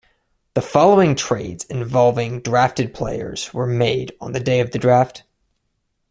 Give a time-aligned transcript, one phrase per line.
[0.55, 5.25] The following trades involving drafted players were made on the day of the draft.